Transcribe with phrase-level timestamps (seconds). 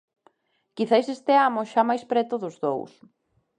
[0.75, 2.91] Quizais esteamos xa máis preto dos dous.